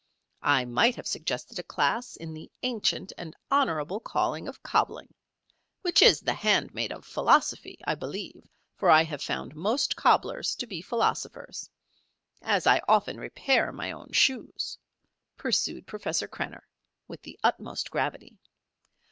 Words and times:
"I 0.41 0.65
might 0.65 0.95
have 0.95 1.05
suggested 1.05 1.59
a 1.59 1.63
class 1.63 2.15
in 2.15 2.33
the 2.33 2.49
ancient 2.63 3.13
and 3.19 3.35
honorable 3.51 3.99
calling 3.99 4.47
of 4.47 4.63
cobbling 4.63 5.13
(which 5.83 6.01
is 6.01 6.21
the 6.21 6.33
handmaid 6.33 6.91
of 6.91 7.05
Philosophy, 7.05 7.77
I 7.85 7.93
believe, 7.93 8.49
for 8.75 8.89
I 8.89 9.03
have 9.03 9.21
found 9.21 9.55
most 9.55 9.95
cobblers 9.95 10.55
to 10.55 10.65
be 10.65 10.81
philosophers) 10.81 11.69
as 12.41 12.65
I 12.65 12.81
often 12.87 13.19
repair 13.19 13.71
my 13.71 13.91
own 13.91 14.11
shoes," 14.11 14.75
pursued 15.37 15.85
Professor 15.85 16.27
Krenner, 16.27 16.67
with 17.07 17.21
the 17.21 17.39
utmost 17.43 17.91
gravity. 17.91 18.39